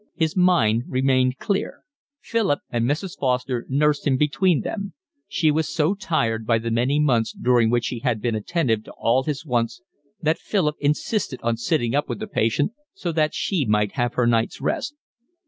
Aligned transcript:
His 0.15 0.35
mind 0.35 0.85
remained 0.87 1.37
clear. 1.37 1.83
Philip 2.21 2.61
and 2.71 2.85
Mrs. 2.89 3.19
Foster 3.19 3.67
nursed 3.69 4.07
him 4.07 4.17
between 4.17 4.61
them. 4.61 4.95
She 5.27 5.51
was 5.51 5.69
so 5.71 5.93
tired 5.93 6.47
by 6.47 6.57
the 6.57 6.71
many 6.71 6.99
months 6.99 7.31
during 7.31 7.69
which 7.69 7.85
she 7.85 7.99
had 7.99 8.19
been 8.19 8.33
attentive 8.33 8.83
to 8.85 8.93
all 8.93 9.21
his 9.21 9.45
wants 9.45 9.83
that 10.19 10.39
Philip 10.39 10.77
insisted 10.79 11.39
on 11.43 11.55
sitting 11.55 11.93
up 11.93 12.09
with 12.09 12.17
the 12.17 12.25
patient 12.25 12.71
so 12.95 13.11
that 13.11 13.35
she 13.35 13.63
might 13.63 13.91
have 13.91 14.15
her 14.15 14.25
night's 14.25 14.59
rest. 14.59 14.95